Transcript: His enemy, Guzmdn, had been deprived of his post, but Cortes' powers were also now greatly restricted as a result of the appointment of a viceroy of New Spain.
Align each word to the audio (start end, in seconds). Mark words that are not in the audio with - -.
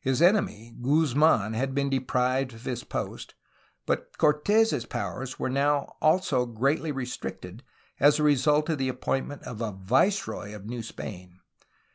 His 0.00 0.20
enemy, 0.20 0.76
Guzmdn, 0.82 1.54
had 1.54 1.74
been 1.74 1.88
deprived 1.88 2.52
of 2.52 2.66
his 2.66 2.84
post, 2.84 3.34
but 3.86 4.18
Cortes' 4.18 4.84
powers 4.84 5.38
were 5.38 5.48
also 6.02 6.44
now 6.44 6.52
greatly 6.54 6.92
restricted 6.92 7.62
as 7.98 8.18
a 8.18 8.22
result 8.22 8.68
of 8.68 8.76
the 8.76 8.90
appointment 8.90 9.44
of 9.44 9.62
a 9.62 9.72
viceroy 9.72 10.54
of 10.54 10.66
New 10.66 10.82
Spain. 10.82 11.40